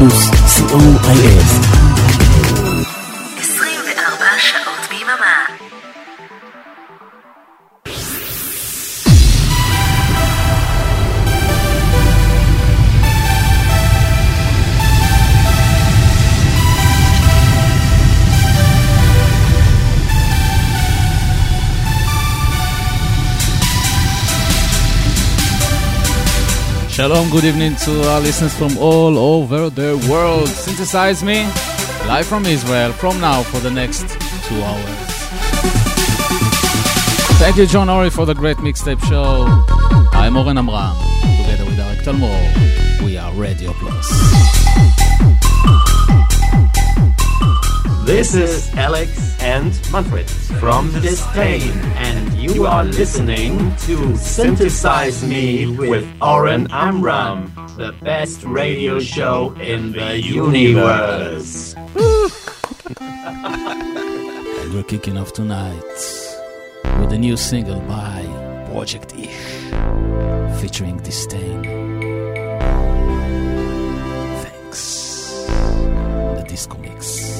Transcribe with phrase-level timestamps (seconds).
[0.00, 0.30] Plus
[1.26, 1.69] is.
[27.30, 30.48] Good evening to our listeners from all over the world.
[30.48, 31.44] Synthesize me,
[32.08, 34.02] live from Israel, from now for the next
[34.48, 34.98] two hours.
[37.38, 39.46] Thank you, John Ori, for the great mixtape show.
[40.12, 40.96] I'm Oren Amram,
[41.36, 43.04] together with Arik Talmor.
[43.04, 44.08] We are Radio Plus.
[48.06, 50.28] This is Alex and Manfred
[50.60, 59.00] from !distain, and you are listening to Synthesize Me with Oren Amram, the best radio
[59.00, 61.74] show in the universe.
[63.00, 65.82] and we're kicking off tonight
[67.00, 68.22] with a new single by
[68.70, 69.30] Projekt Ich
[70.60, 71.62] featuring !distain.
[74.42, 75.46] Thanks.
[76.36, 77.39] The disco mix.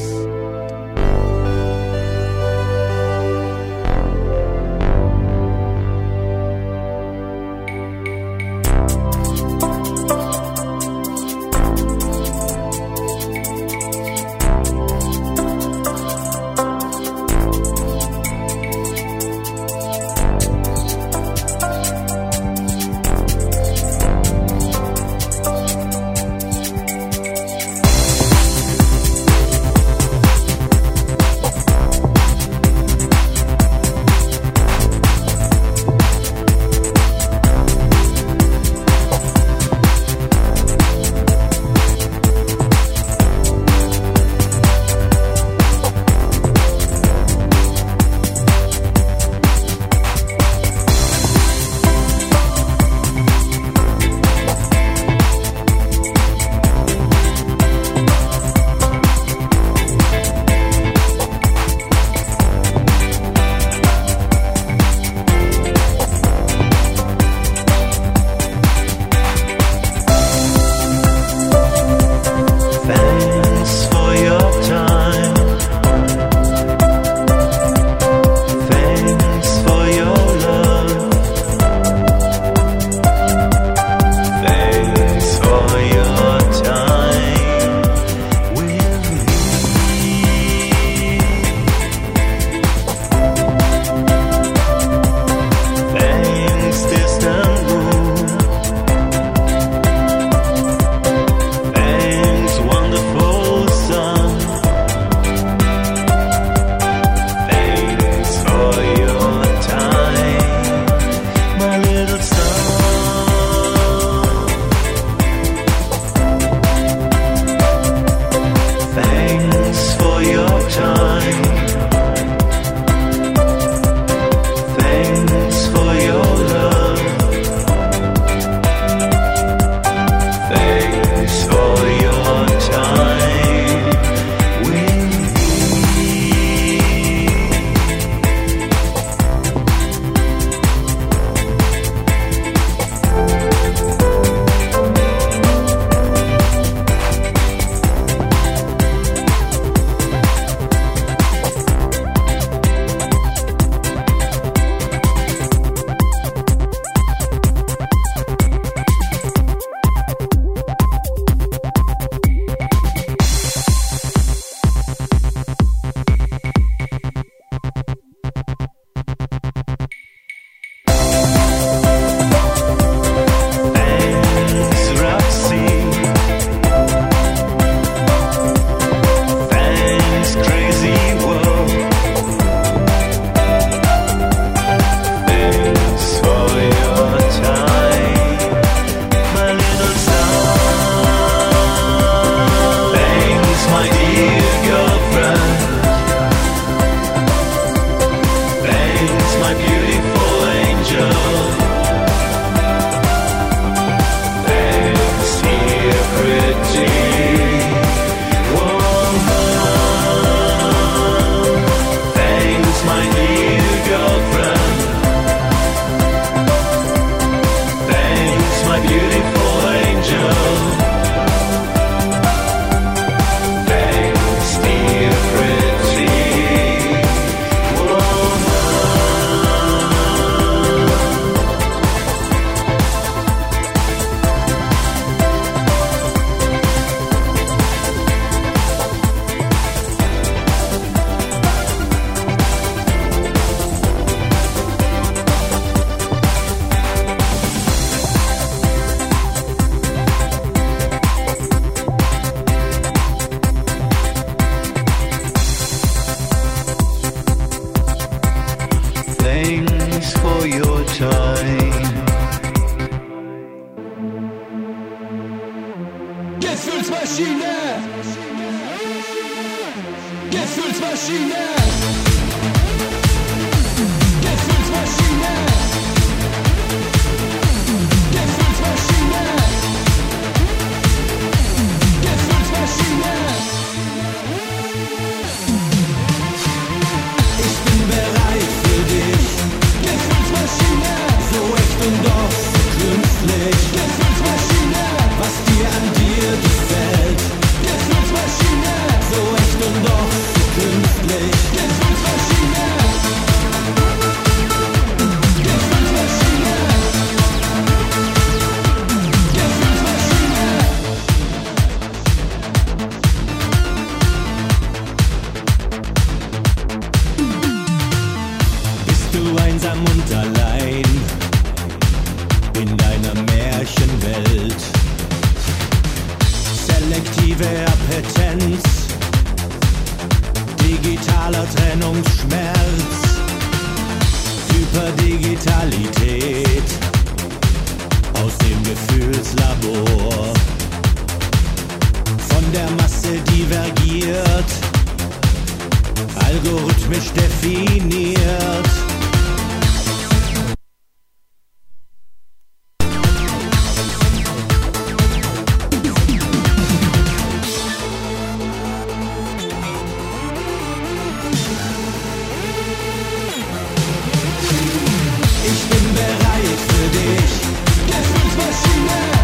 [365.52, 367.50] Ich bin bereit für dich.
[367.88, 369.19] So echt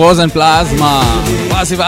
[0.00, 1.02] FrozenPlasma,
[1.50, 1.82] Passive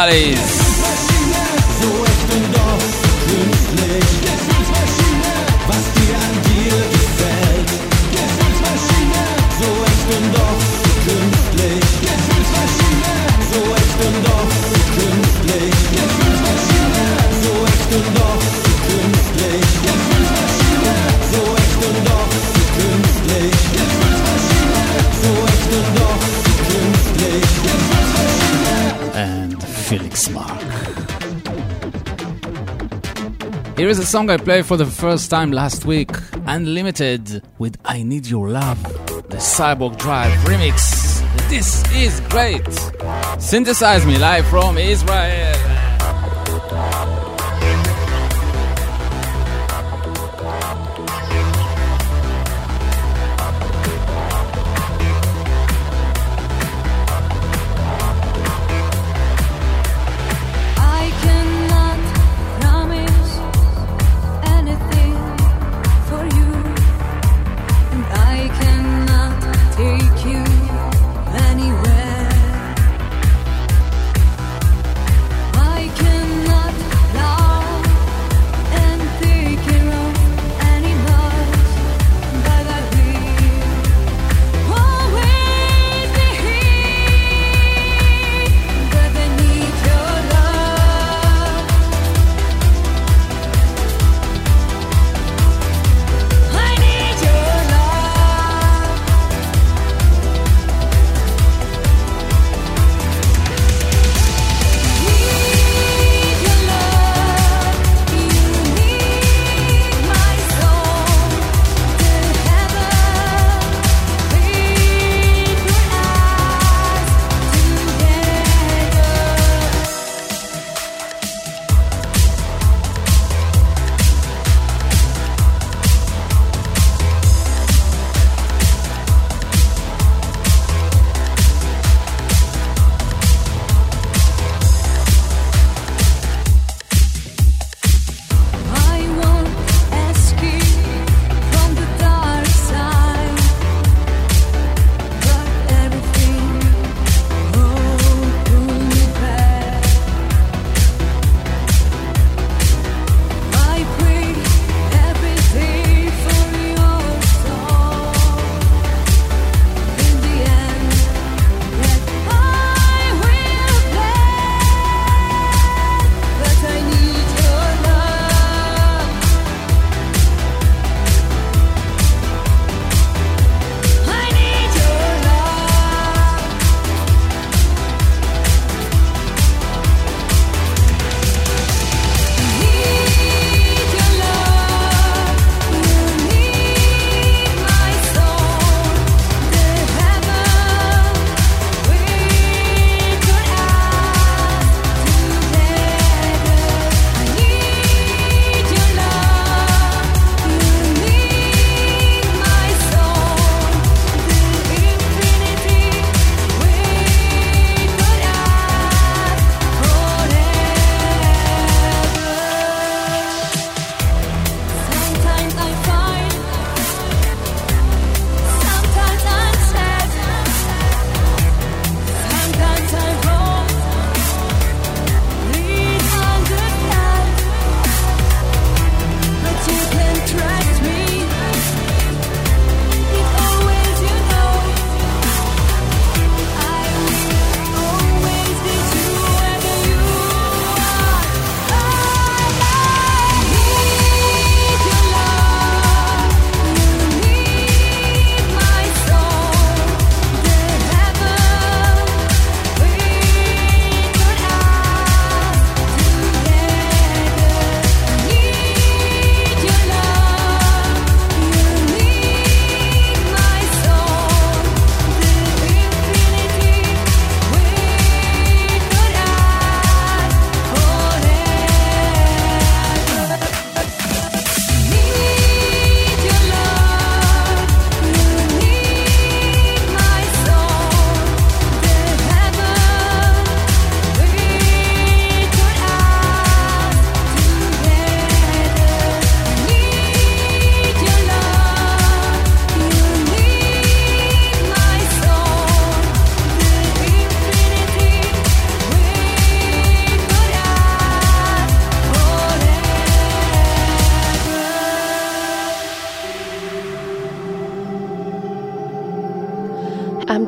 [33.76, 36.11] Here is a song I played for the first time last week
[36.47, 38.83] Ultimated with I Need Your Love,
[39.31, 41.21] the Cyborgdrive remix.
[41.49, 42.67] This is great.
[43.41, 45.51] Synthesize me live from Israel.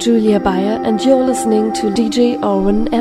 [0.04, 2.92] Julia Beyer, and you're listening to DJ Oren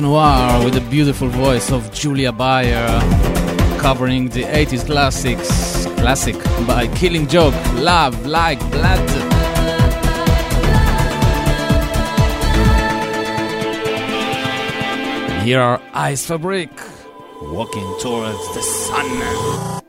[0.00, 3.00] Noir with the beautiful voice of Julia Beyer.
[3.80, 6.36] covering the 80s classics, classic
[6.66, 9.08] by Killing Joke, Love Like Blood.
[15.44, 16.70] Here are Eisfabrik,
[17.40, 19.79] walking towards the sun.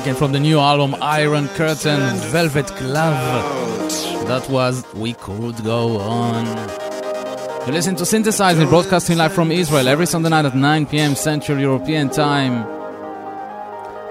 [0.00, 2.00] Taken from the new album Iron Curtain
[2.32, 4.26] Velvet Glove.
[4.28, 6.46] That was We Could Go On.
[7.66, 11.14] You listen to Synthesize Me, broadcasting live from Israel every Sunday night at 9 pm
[11.14, 12.64] Central European Time.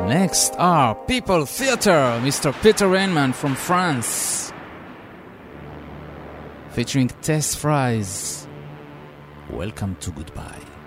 [0.08, 2.54] Next are People Theatre, Mr.
[2.62, 4.54] Peter Rainman from France.
[6.69, 8.47] Featuring Tess Fries.
[9.49, 10.79] Welcome to Goodbye.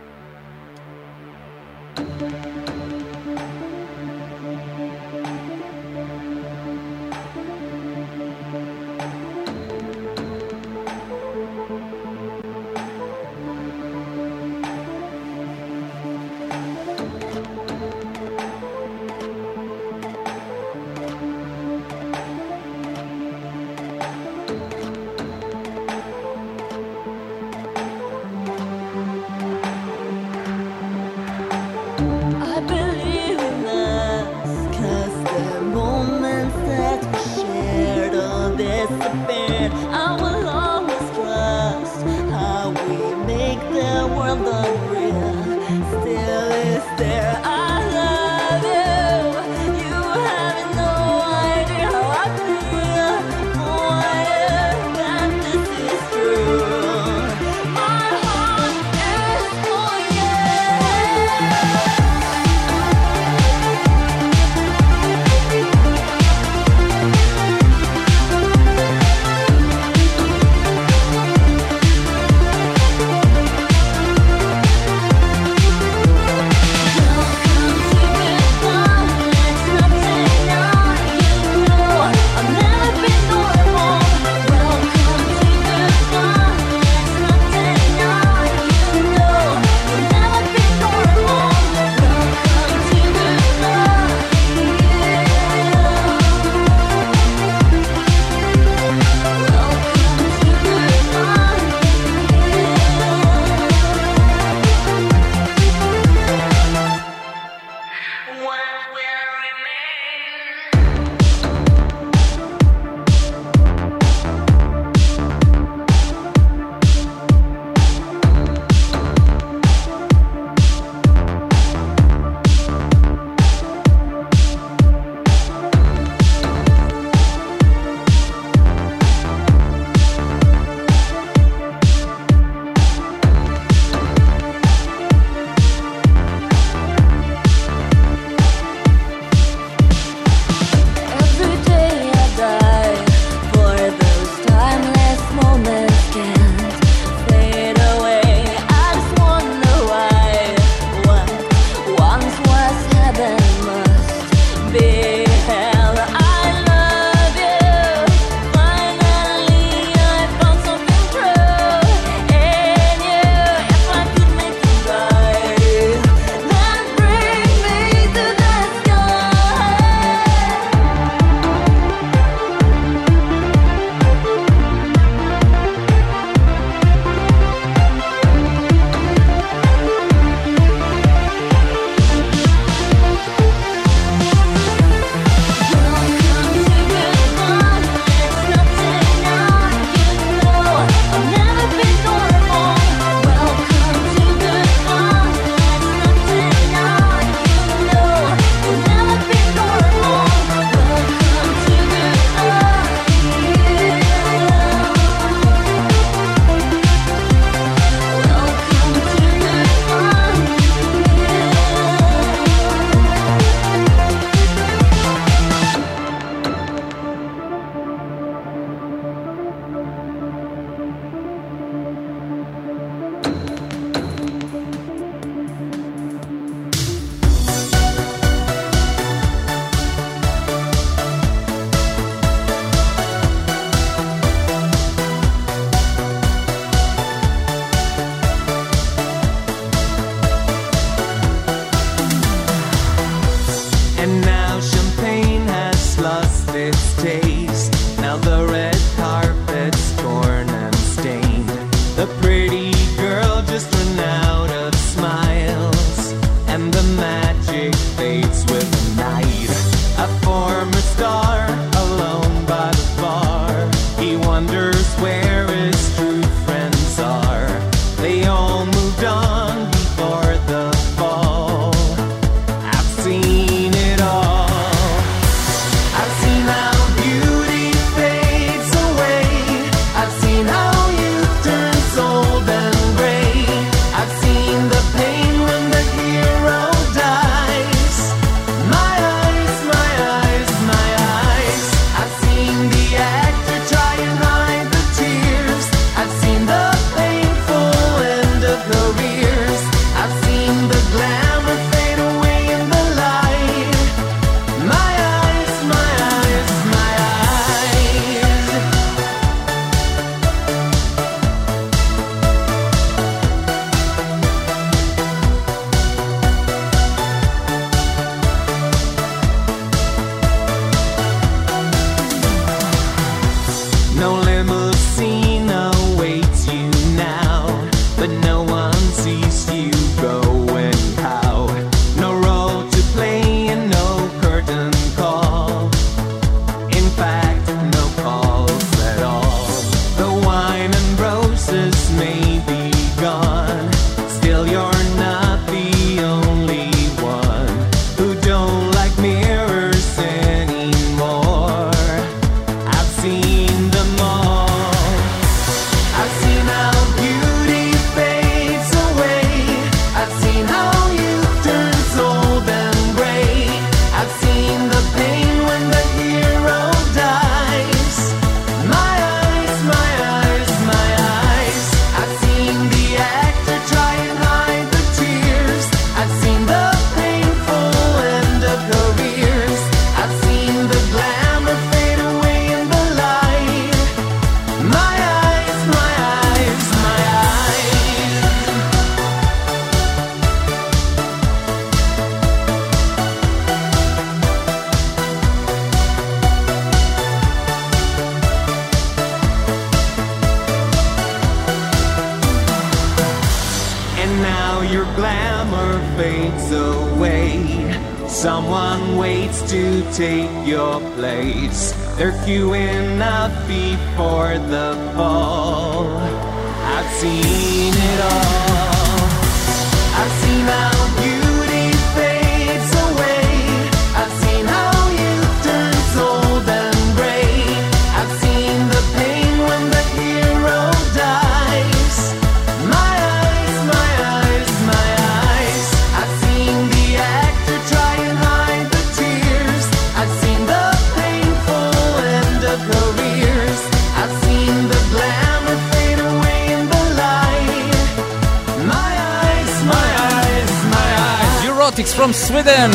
[451.72, 452.70] From Sweden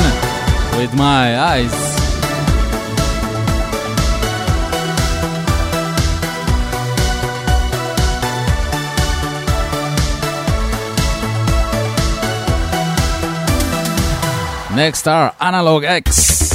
[0.78, 1.72] with my eyes.
[14.76, 16.47] Next are Analogue-X.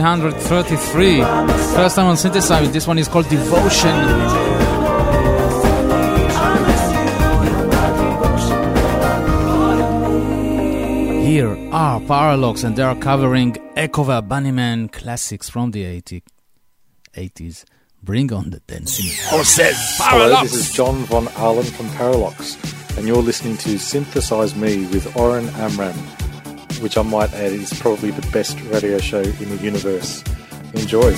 [0.00, 1.22] 333.
[1.74, 2.72] First time on Synthesize Me.
[2.72, 3.96] This one is called Devotion.
[11.26, 16.22] Here are Parralox and they are covering Echo Bunnyman classics from the 80,
[17.14, 17.64] 80s.
[18.00, 20.10] Bring on the dancing horses, Parralox!
[20.10, 25.16] Hello, this is John von Ahlen from Parralox, and you're listening to Synthesize Me with
[25.16, 25.98] Oren Amram
[26.80, 30.22] which I might add is probably the best radio show in the universe.
[30.74, 31.16] Enjoy.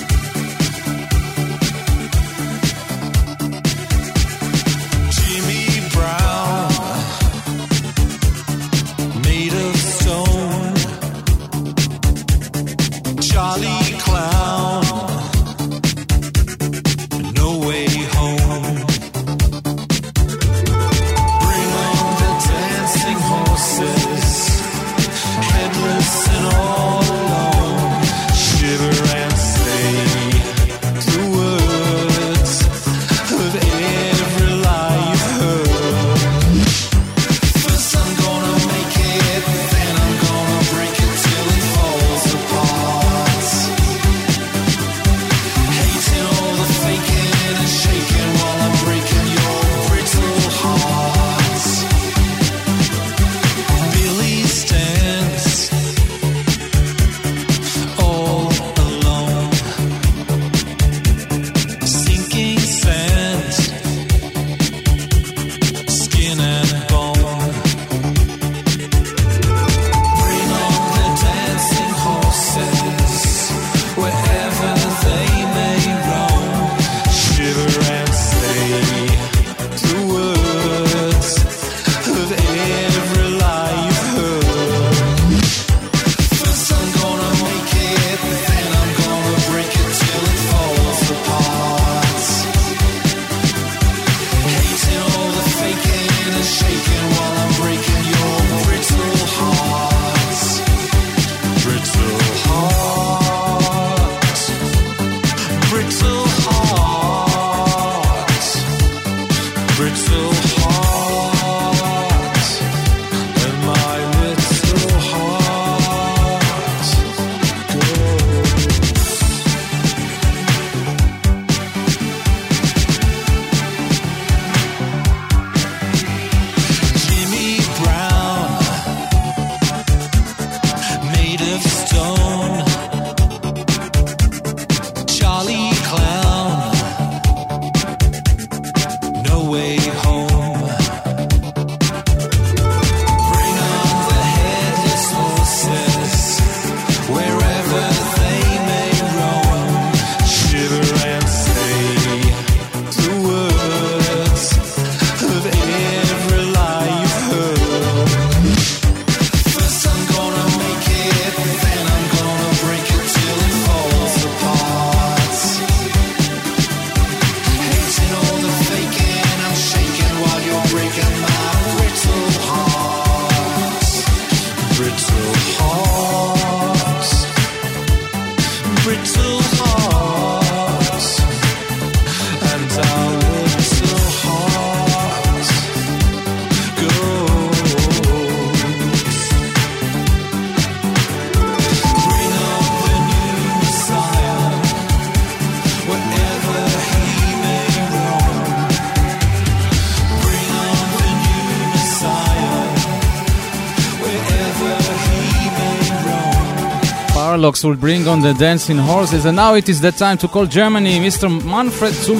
[207.40, 210.44] Sherlock's will bring on the dancing horses, and now it is the time to call
[210.44, 211.30] Germany, Mr.
[211.42, 212.14] Manfred zu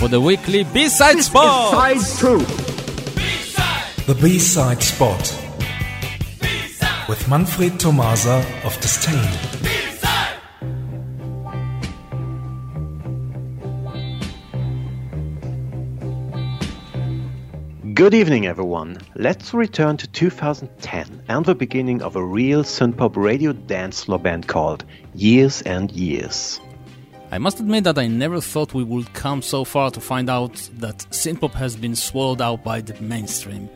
[0.00, 2.00] for the weekly B-side spot.
[2.18, 2.40] True.
[4.08, 5.20] The B-side spot
[6.40, 7.08] B-side.
[7.08, 9.30] with Manfred Thomaser of distain.
[17.94, 18.98] Good evening, everyone.
[19.14, 21.03] Let's return to 2010
[21.34, 26.60] and the beginning of a real synthpop radio dance floor band called Years and Years.
[27.32, 30.54] I must admit that I never thought we would come so far to find out
[30.74, 33.68] that synthpop has been swallowed out by the mainstream.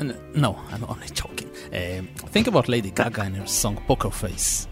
[0.00, 1.48] And, no, I'm only joking.
[1.72, 4.66] Uh, think about Lady Gaga and her song Poker Face.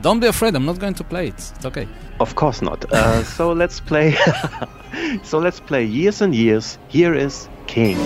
[0.00, 0.56] Don't be afraid.
[0.56, 1.52] I'm not going to play it.
[1.54, 1.86] It's okay.
[2.18, 2.92] Of course not.
[2.92, 4.16] Uh, so let's play.
[5.22, 6.76] so let's play Years and Years.
[6.88, 7.98] Here is King.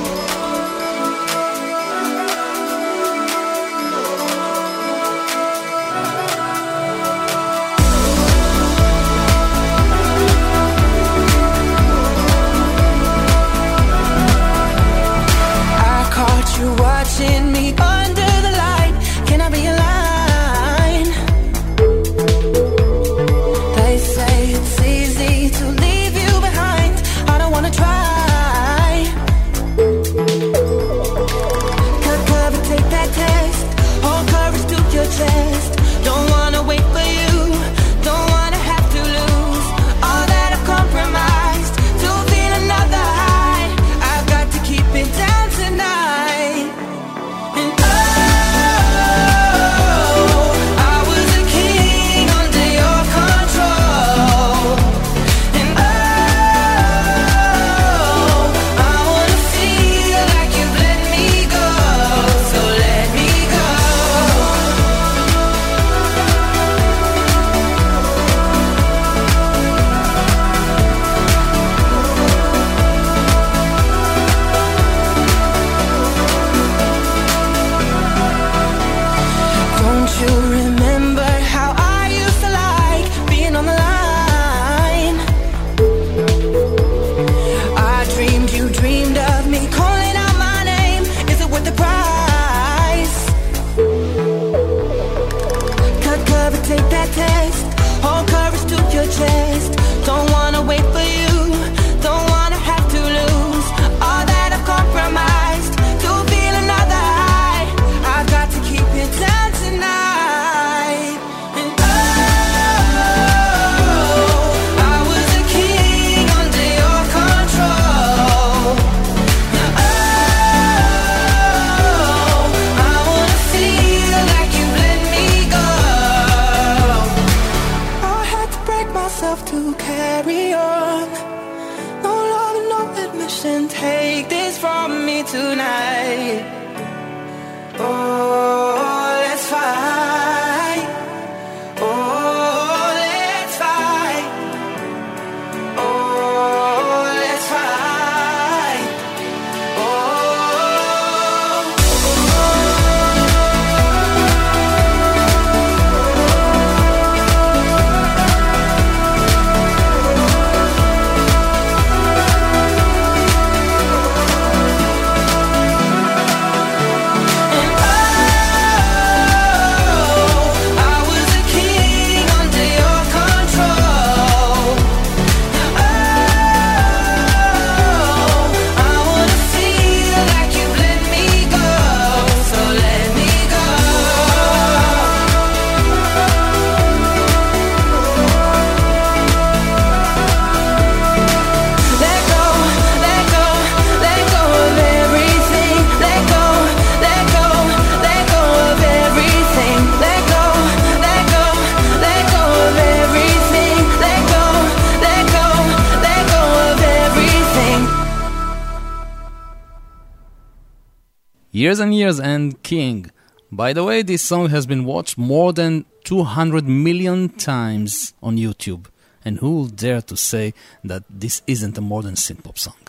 [211.70, 213.08] Years and Years and King.
[213.52, 218.86] By the way, this song has been watched more than 200 million times on YouTube.
[219.24, 220.52] And who will dare to say
[220.82, 222.88] that this isn't a modern synth-pop song?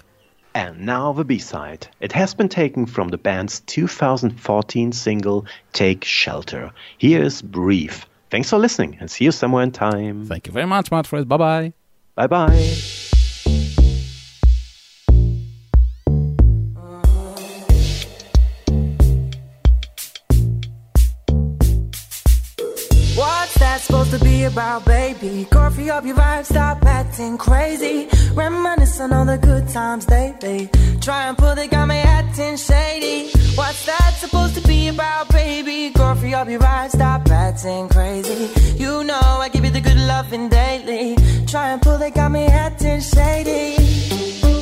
[0.56, 1.90] And now the B-side.
[2.00, 6.72] It has been taken from the band's 2014 single Take Shelter.
[6.98, 8.08] Here is Brief.
[8.32, 10.26] Thanks for listening and see you somewhere in time.
[10.26, 11.30] Thank you very much, Manfred.
[11.30, 11.74] Bye-bye.
[12.16, 13.21] Bye-bye.
[24.42, 25.46] Be about, baby?
[25.46, 28.08] Coffee up your vibe, stop acting crazy.
[28.34, 30.70] Reminisce on all the good times lately.
[31.00, 33.30] Try and pull the got me acting shady.
[33.56, 35.92] What's that supposed to be about, baby?
[35.92, 38.50] Coffee up your vibe, stop acting crazy.
[38.78, 41.16] You know I give you the good loving daily.
[41.46, 44.61] Try and pull the got me acting shady.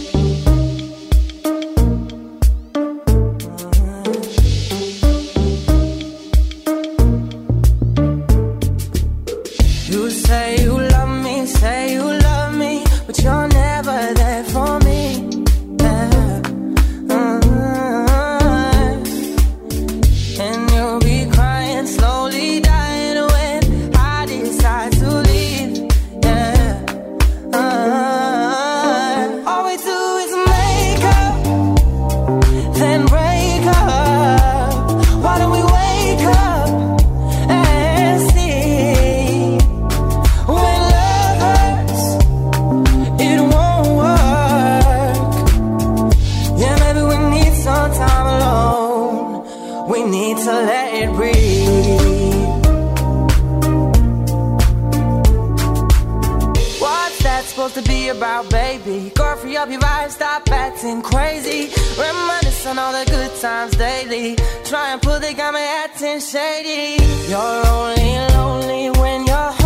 [58.84, 59.11] Baby?
[59.15, 61.73] Girl, free up your vibe, stop acting crazy.
[61.99, 64.36] Reminisce on all the good times daily.
[64.65, 67.03] Try and pull the got me acting shady.
[67.30, 69.59] You're only lonely when you're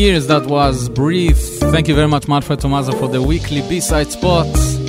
[0.00, 1.36] Years that was Brief.
[1.36, 4.46] Thank you very much, Manfred Thomaser, for the weekly B-side spot,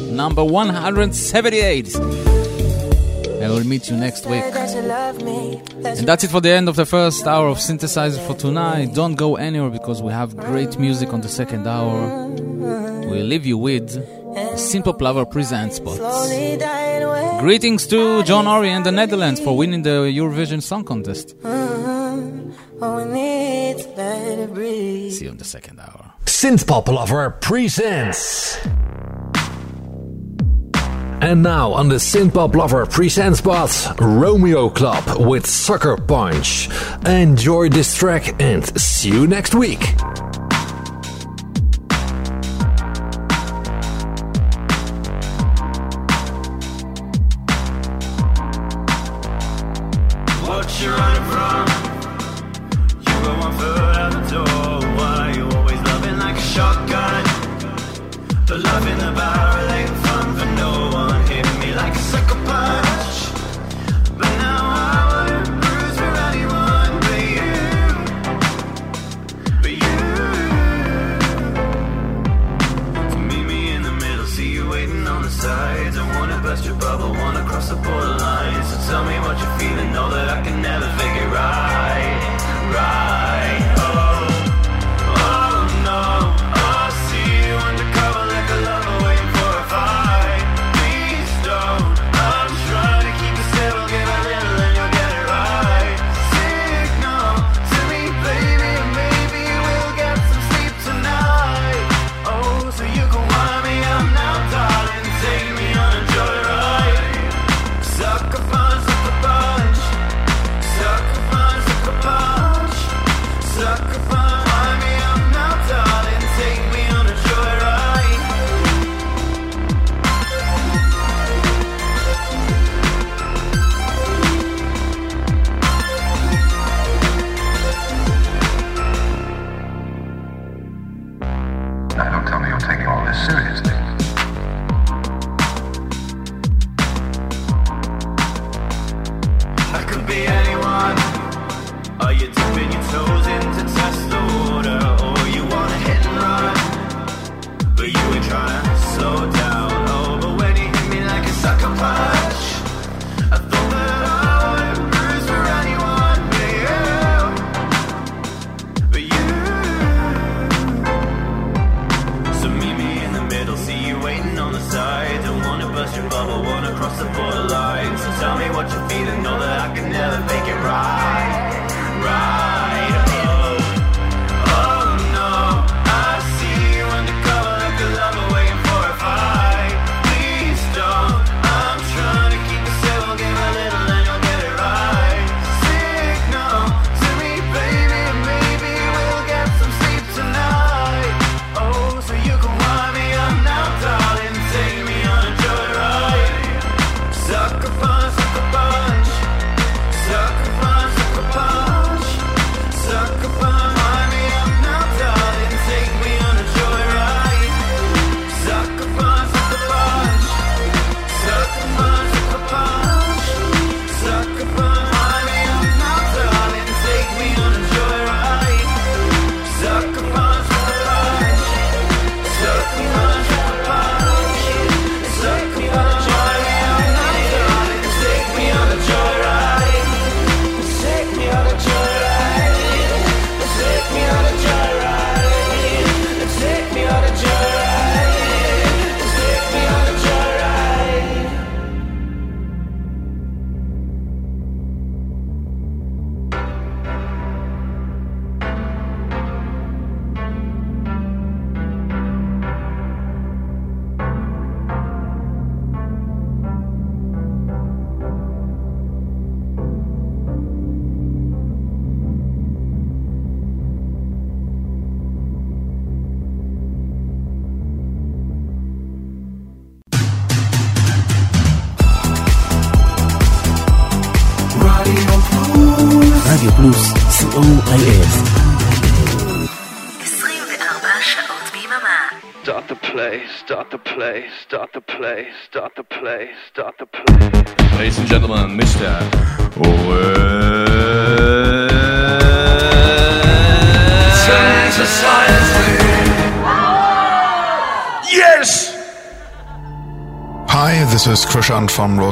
[0.10, 1.98] number 178.
[1.98, 4.42] I will meet you next week.
[4.42, 8.94] And that's it for the end of the first hour of Synthesize Me for tonight.
[8.94, 12.30] Don't go anywhere because we have great music on the second hour.
[12.30, 13.90] We'll leave you with
[14.56, 16.00] Synthpop Lover Presents Spots.
[17.42, 21.36] Greetings to John Ori and the Netherlands for winning the Eurovision Song Contest.
[21.44, 21.82] Uh-huh.
[22.84, 23.06] Oh,
[23.72, 25.14] We need to let it breathe.
[25.14, 26.12] See you in the second hour.
[26.26, 28.58] Synthpop Lover presents.
[31.22, 36.68] And now on the Synthpop Lover presents spot, Romeo Club with Sucker Punch.
[37.06, 39.96] Enjoy this track and see you next week.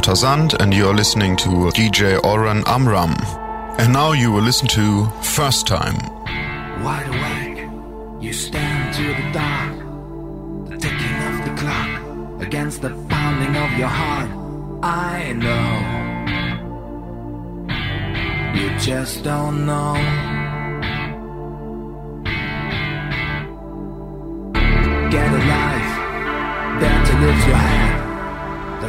[0.09, 3.13] Tazant, and you're listening to DJ Oren Amram.
[3.77, 5.97] And now you will listen to First Time.
[6.83, 7.69] Wide awake,
[8.19, 9.77] you stand to the dark,
[10.69, 14.31] the ticking of the clock against the pounding of your heart.
[14.81, 15.69] I know,
[18.59, 19.93] you just don't know.
[25.11, 28.08] get alive, dare to lift your hand.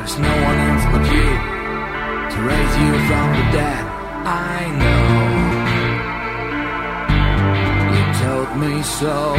[0.01, 1.29] There's no one else but you
[2.33, 3.85] to raise you from the dead.
[4.25, 5.05] I know
[7.93, 9.37] you told me so.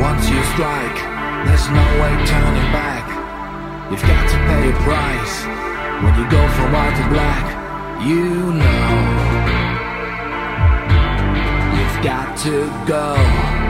[0.00, 0.98] Once you strike,
[1.44, 3.04] there's no way turning back.
[3.90, 5.36] You've got to pay a price
[6.02, 7.44] when you go from white to black.
[8.06, 8.88] You know
[11.76, 13.61] you've got to go.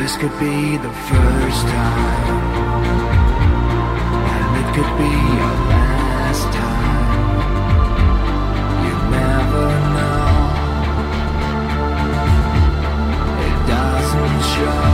[0.00, 2.28] This could be the first time,
[4.34, 5.14] and it could be
[5.46, 7.36] our last time.
[8.86, 10.24] You never know.
[13.46, 14.88] It doesn't show.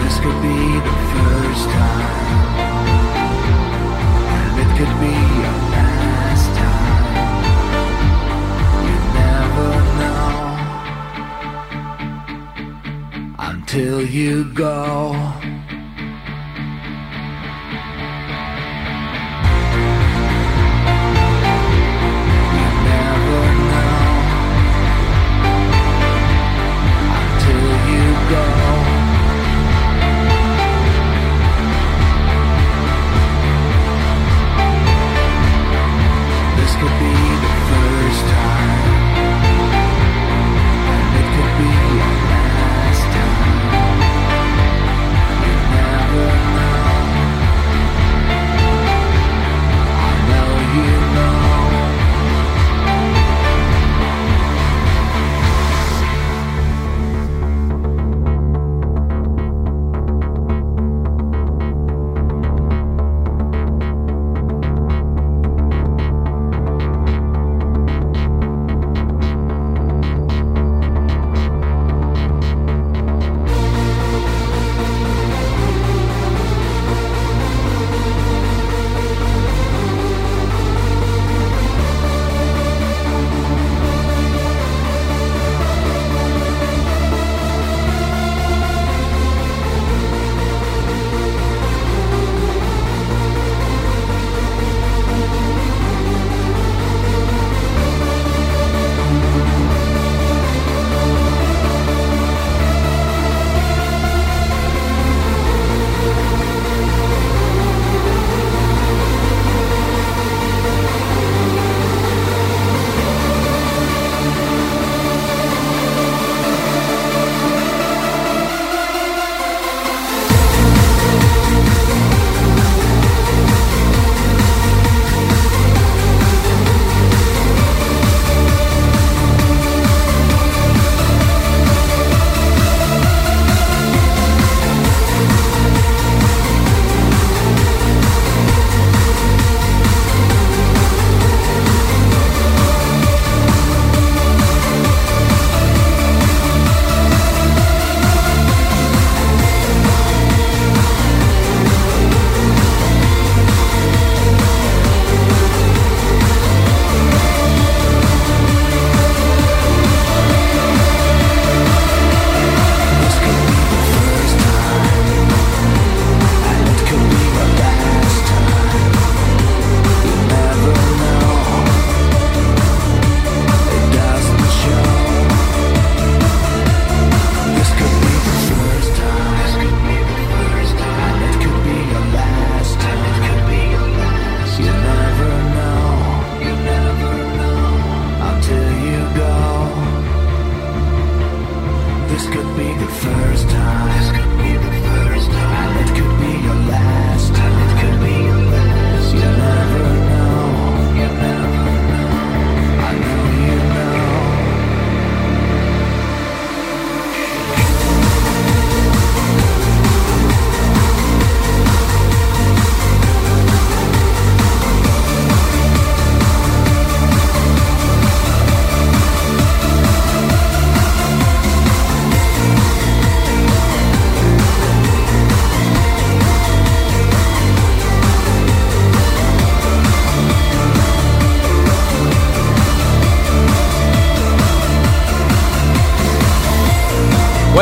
[0.00, 2.54] This could be the first time,
[4.38, 5.14] and it could be
[5.44, 5.63] our.
[13.74, 15.43] Until you go.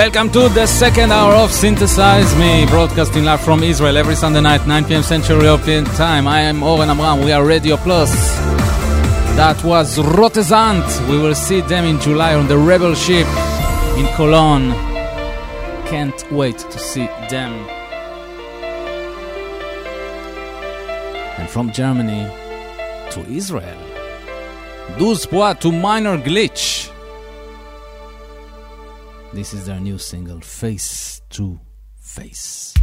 [0.02, 4.66] Welcome to the second hour of Synthesize Me, broadcasting live from Israel every Sunday night,
[4.66, 5.04] 9 p.m.
[5.04, 6.26] Central European Time.
[6.26, 7.20] I am Oren Amram.
[7.20, 8.10] We are Radio Plus.
[9.36, 11.08] That was Rotersand.
[11.08, 13.28] We will see them in July on the Rebel Ship
[13.96, 14.72] in Cologne.
[15.86, 17.52] Can't wait to see them.
[21.38, 22.26] And from Germany
[23.12, 23.78] to Israel.
[24.98, 26.81] Douze Points to Minor Glitch.
[29.34, 31.58] This is their new single, Face to
[31.98, 32.74] Face.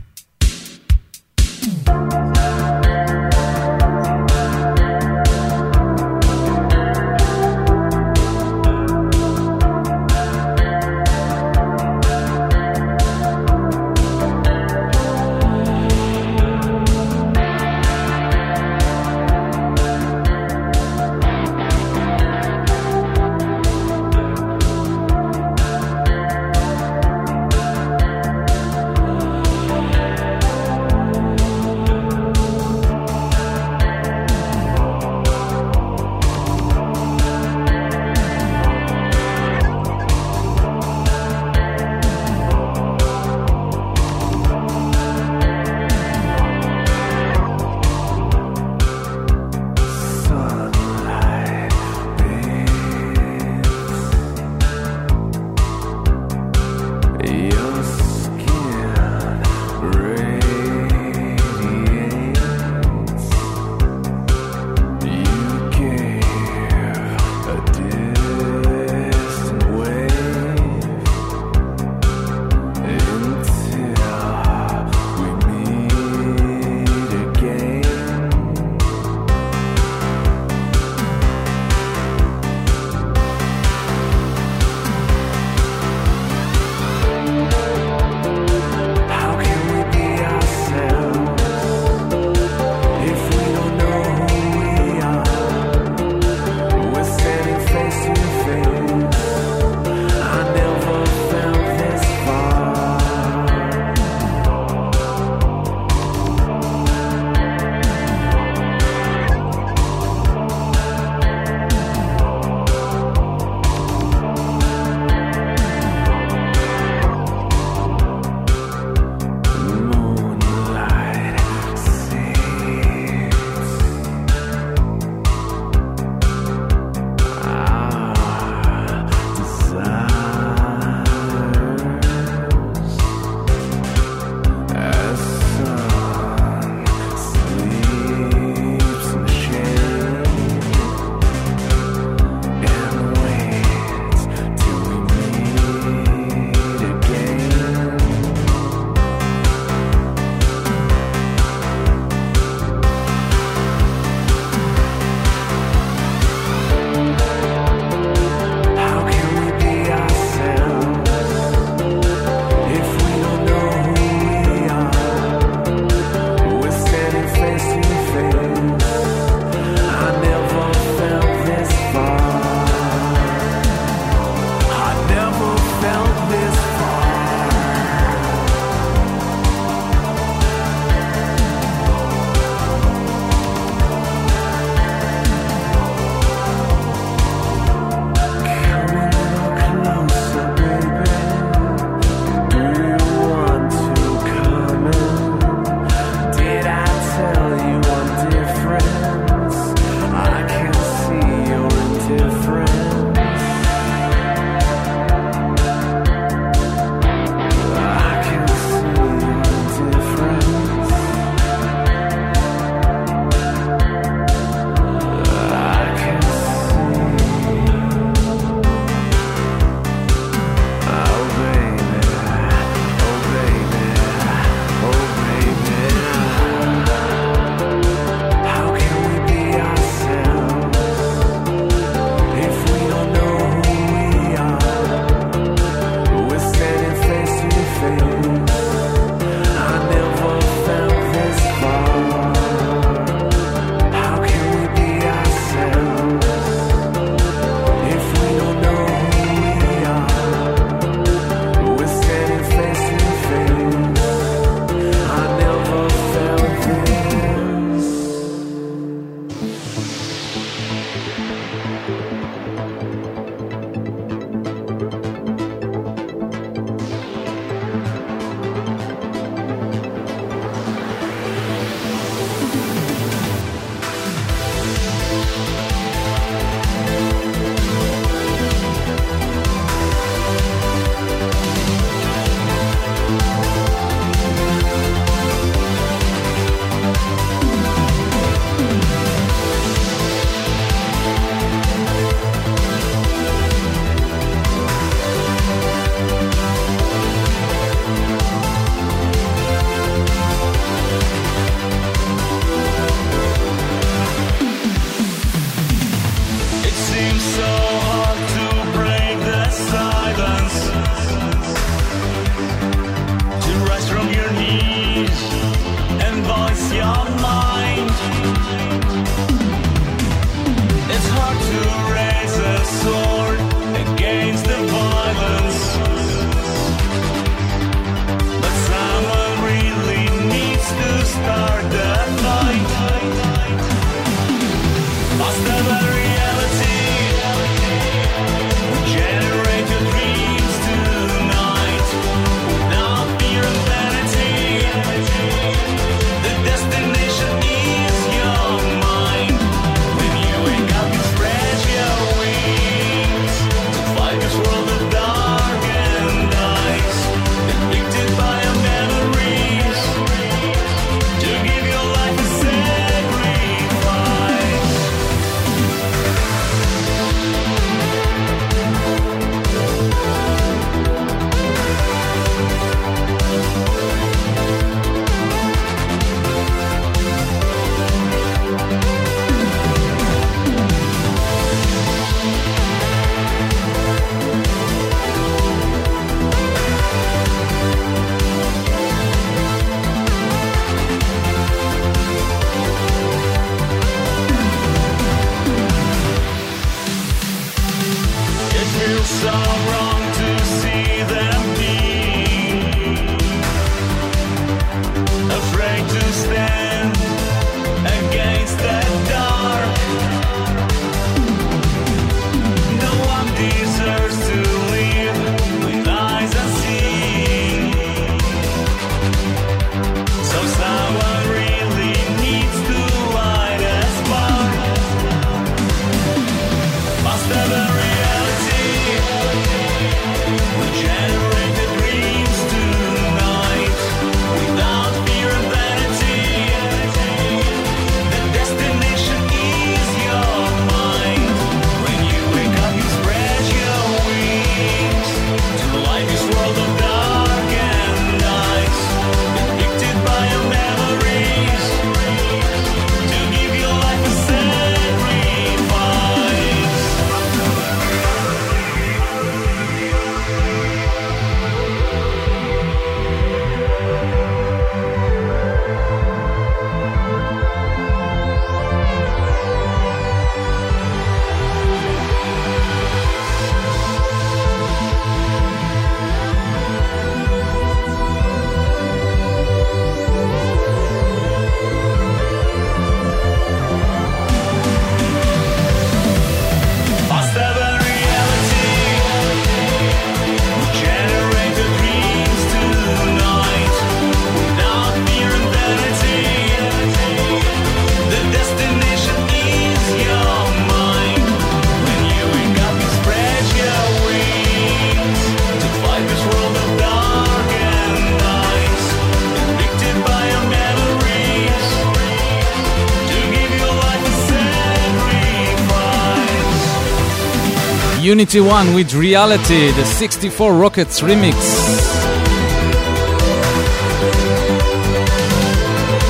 [518.10, 521.36] Unity One with Reality, the 64 Rockets remix.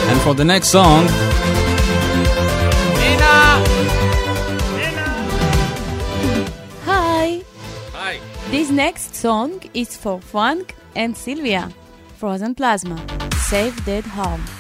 [0.10, 1.04] And for the next song,
[3.02, 3.64] Nina!
[4.78, 5.08] Nina!
[6.86, 7.42] Hi!
[7.92, 8.20] Hi!
[8.50, 11.70] This next song is for Frank and Sylvia,
[12.18, 12.98] FrozenPlasma,
[13.34, 14.59] Save Dead Home.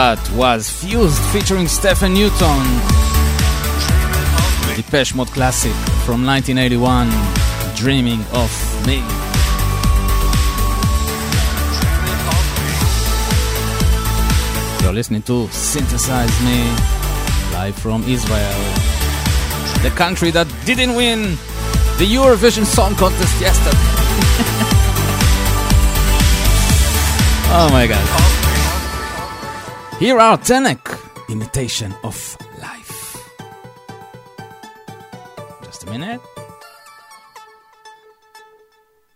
[0.00, 2.62] That was Fused featuring Stephen Newton.
[4.74, 5.74] Depeche Mode classic
[6.08, 7.10] from 1981,
[7.76, 8.48] Dreaming of
[8.86, 9.04] Me.
[14.82, 16.64] You're listening to Synthesize Me,
[17.52, 18.56] live from Israel,
[19.82, 21.36] the country that didn't win
[22.00, 23.76] the Eurovision Song Contest yesterday.
[27.52, 28.19] oh my god.
[30.00, 30.80] Here are Tenek,
[31.28, 32.16] imitation of
[32.58, 33.18] life.
[35.62, 36.22] Just a minute.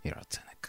[0.02, 0.68] Here are Tenek.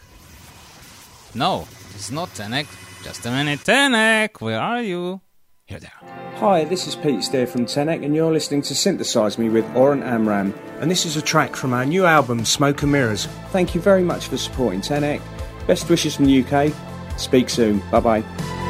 [1.34, 2.66] No, it's not Tenek.
[3.04, 5.20] Just a minute, Tenek, where are you?
[5.66, 6.32] Here they are.
[6.36, 10.02] Hi, this is Pete Steer from Tenek, and you're listening to Synthesize Me with Oren
[10.02, 10.54] Amram.
[10.80, 13.26] And this is a track from our new album, Smoke and Mirrors.
[13.50, 15.20] Thank you very much for supporting Tenek.
[15.66, 16.72] Best wishes from the UK.
[17.18, 17.82] Speak soon.
[17.90, 18.65] Bye bye.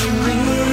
[0.00, 0.69] You want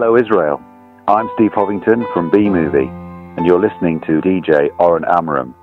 [0.00, 0.62] Hello, Israel.
[1.08, 2.86] I'm Steve Hovington from B Movie,
[3.36, 5.56] and you're listening to DJ Oren Amram.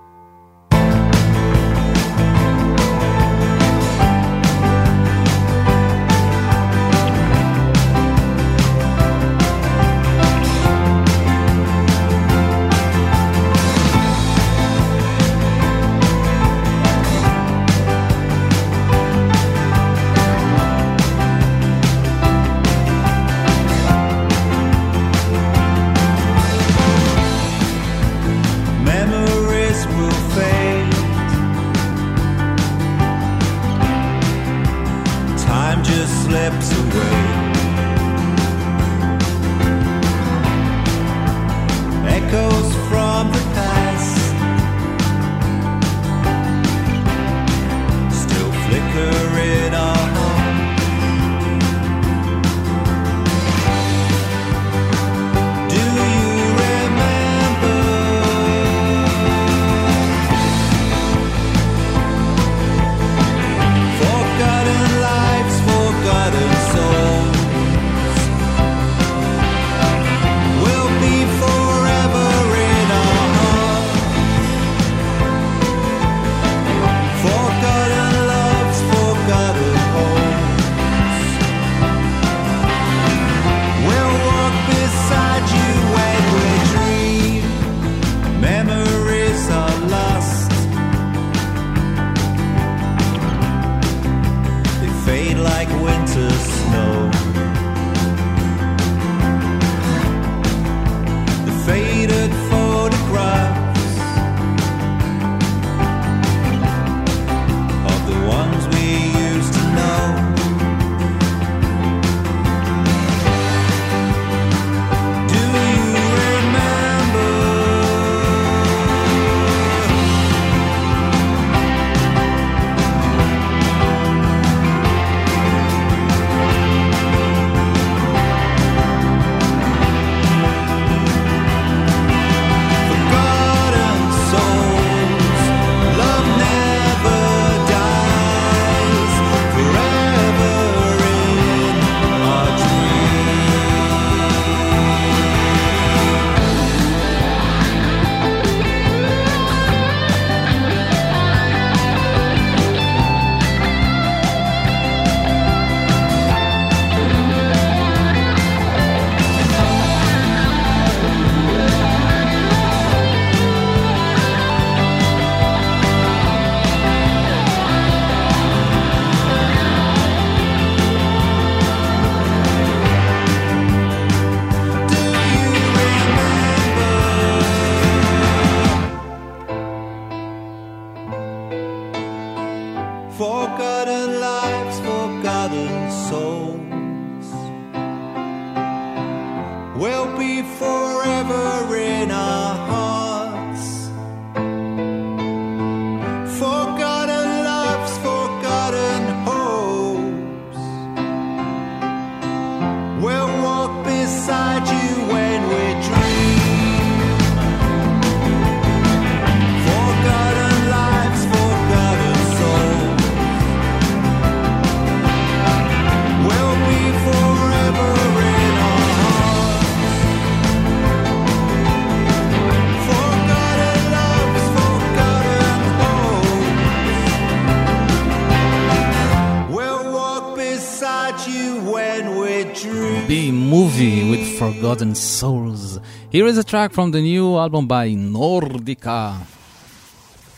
[234.82, 235.80] And Souls.
[236.10, 239.22] Here is a track from the new album by Nordica.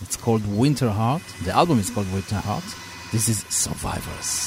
[0.01, 1.23] It's called Winter Heart.
[1.43, 2.63] The album is called Winter Heart.
[3.11, 4.46] This is Survivors.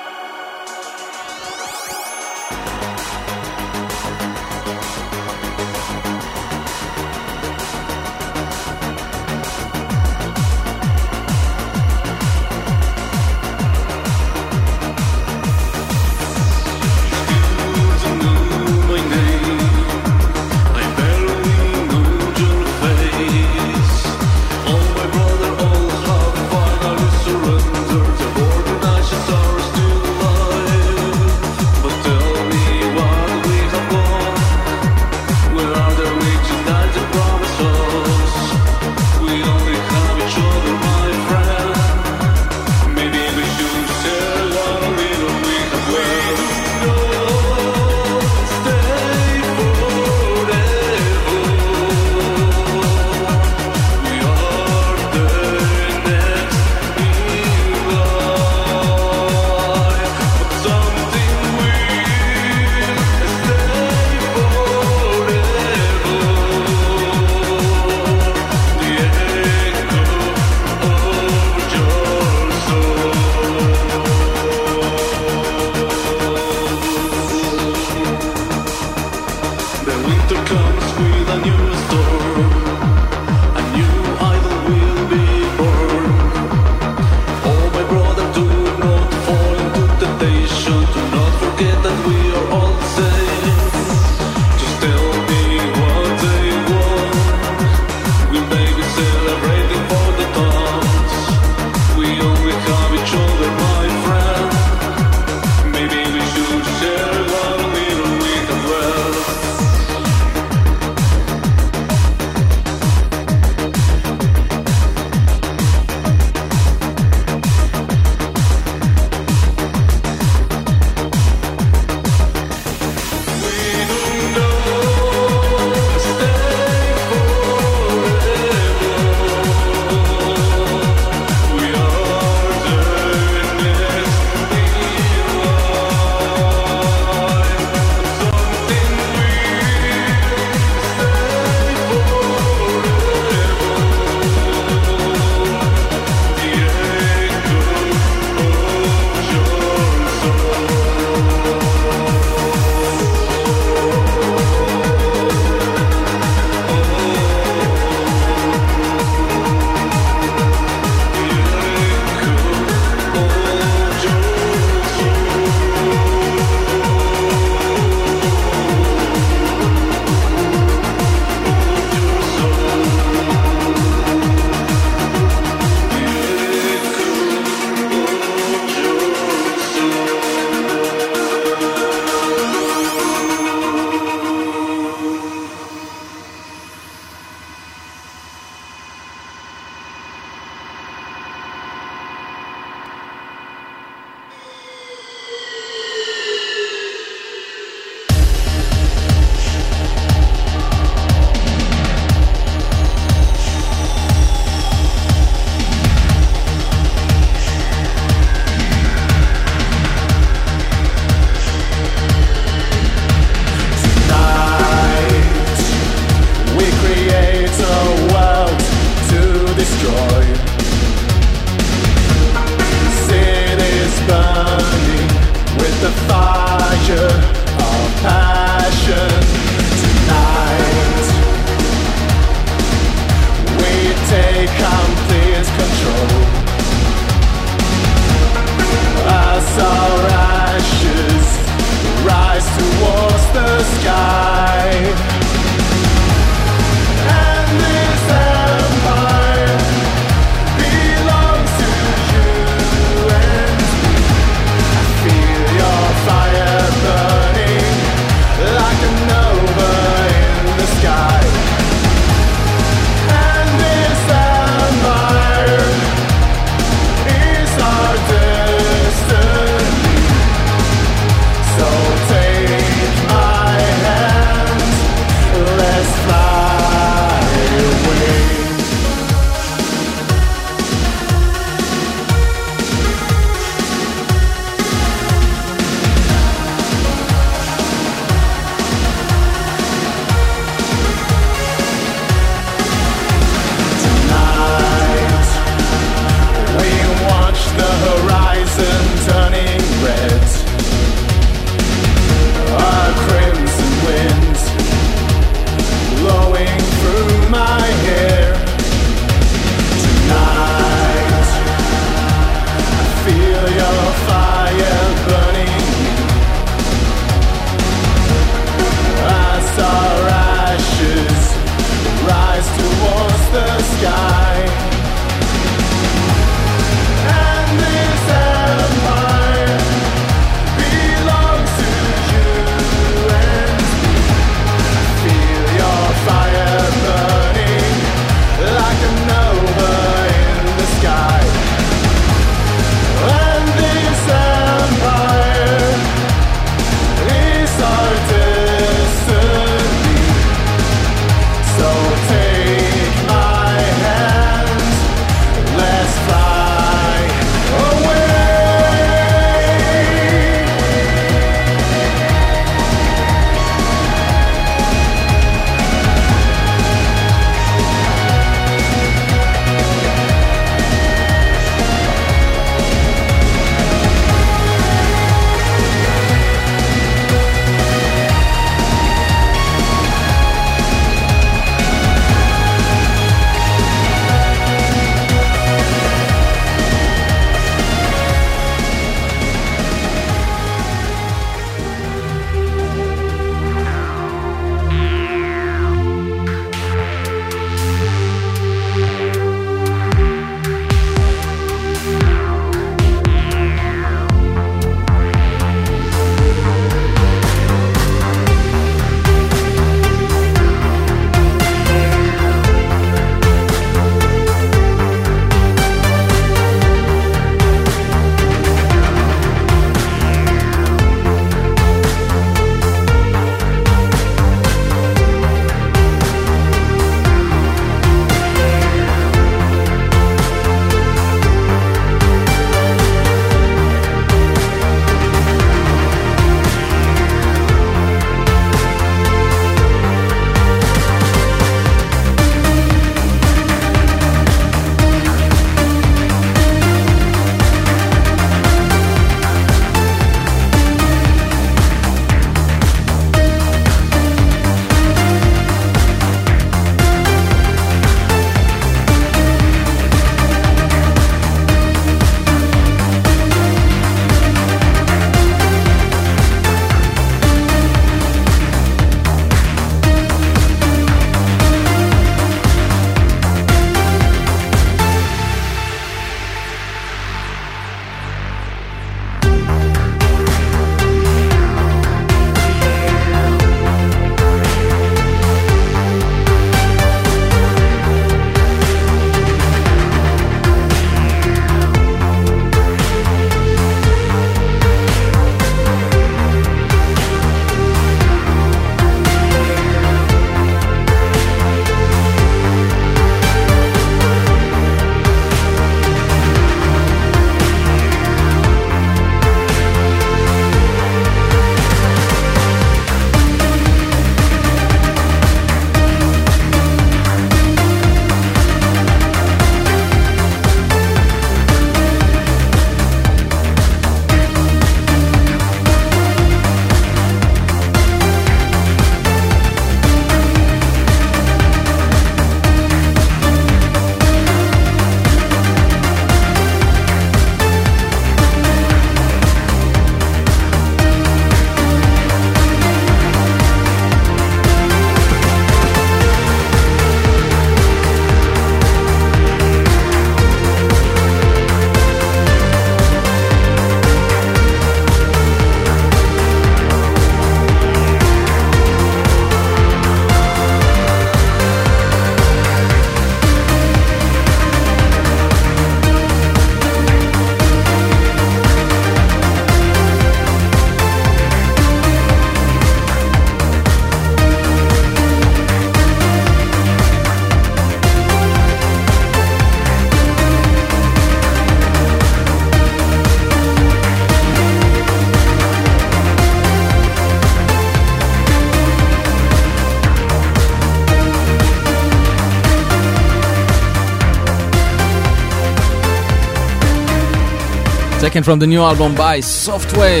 [598.16, 600.00] Taken from the new album by Softwave.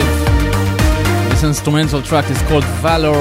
[1.28, 3.12] This instrumental track is called Valor.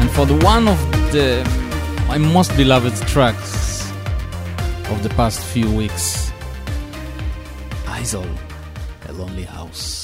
[0.00, 0.78] And for the one of
[1.12, 1.44] the
[2.08, 3.92] my most beloved tracks
[4.88, 6.32] of the past few weeks,
[8.00, 8.30] Isol,
[9.08, 10.01] A Lonely House.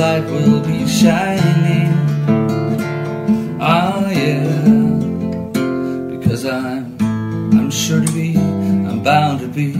[0.00, 1.92] Light will be shining.
[3.60, 4.48] Ah, yeah,
[6.10, 6.96] because I'm,
[7.58, 9.74] I'm sure to be, I'm bound to be.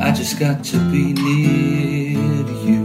[0.00, 2.79] I just got to be near you.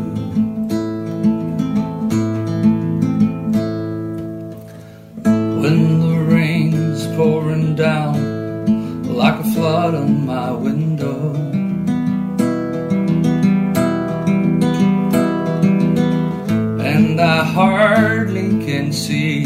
[17.65, 19.43] Hardly can see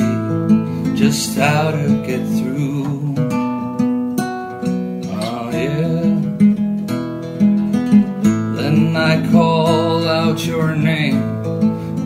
[0.96, 3.16] just how to get through.
[5.24, 6.20] Oh, yeah.
[8.58, 11.22] Then I call out your name,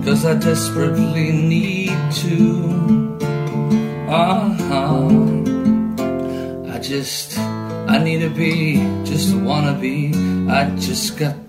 [0.05, 3.17] cause I desperately need to.
[4.07, 5.09] Uh-huh.
[6.73, 10.13] I just, I need to be, just wanna be.
[10.47, 11.42] I just got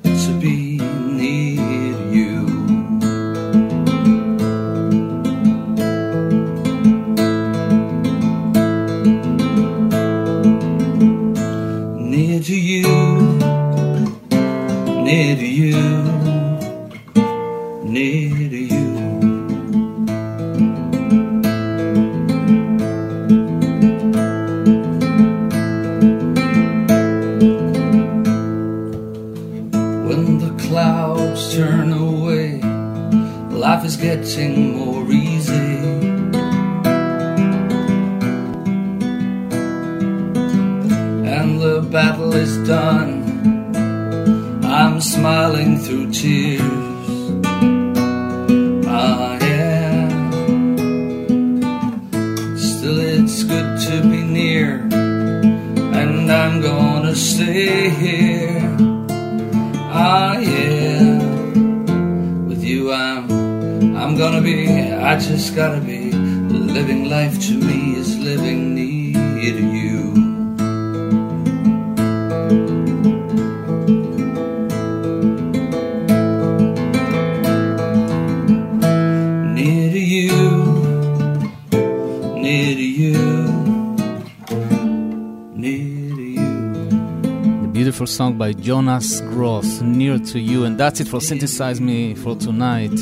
[88.65, 92.99] Jonas Gross, Near to You, and that's it for Synthesize Me for tonight.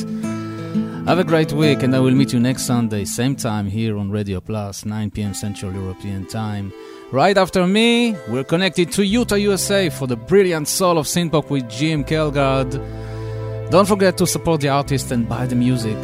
[1.07, 4.11] Have a great week, and I will meet you next Sunday, same time here on
[4.11, 5.35] Radio Plus, 9 p.m.
[5.35, 6.73] Central European Time.
[7.13, 11.71] Right after me, we're connected to Utah, USA for the brilliant soul of synthpop with
[11.71, 12.73] Jim Kelgard.
[13.71, 15.97] Don't forget to support the artist and buy the music.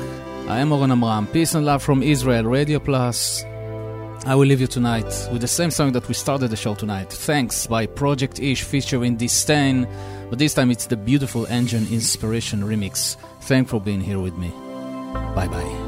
[0.46, 1.26] I am Oren Amram.
[1.26, 3.44] Peace and love from Israel, Radio Plus.
[4.28, 7.10] I will leave you tonight with the same song that we started the show tonight.
[7.10, 9.88] Thanks by Projekt Ich featuring distain,
[10.28, 13.16] but this time it's the beautiful Engine Inspiration remix.
[13.40, 14.50] Thanks for being here with me.
[15.34, 15.87] Bye bye.